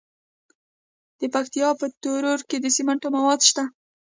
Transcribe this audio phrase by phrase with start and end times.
[1.19, 3.63] د پکتیکا په تروو کې د سمنټو مواد شته.